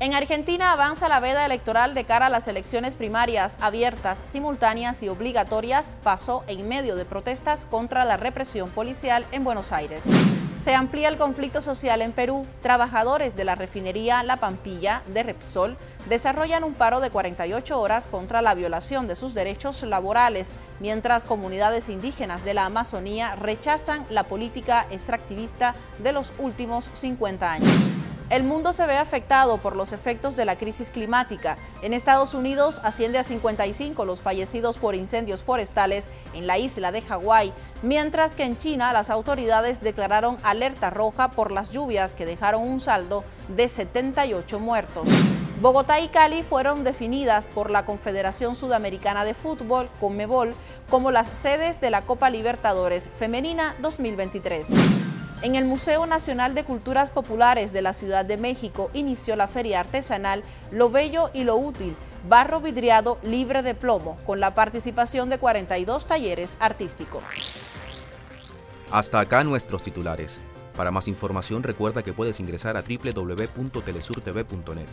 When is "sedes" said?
51.28-51.80